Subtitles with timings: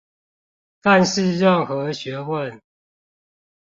[0.81, 2.59] 但是任何學問